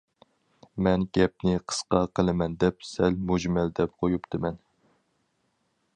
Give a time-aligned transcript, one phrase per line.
[0.85, 4.59] مەن گەپنى قىسقا قىلىمەن دەپ سەل مۈجمەل دەپ قويۇپتىمەن.